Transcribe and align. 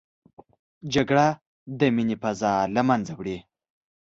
جګړه 0.93 1.27
د 1.79 1.81
مینې 1.95 2.15
فضا 2.21 2.53
له 2.75 2.81
منځه 2.87 3.13
وړي 3.15 3.37